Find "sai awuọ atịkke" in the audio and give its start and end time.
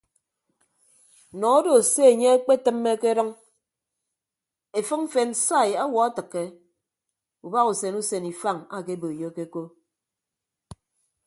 5.45-6.43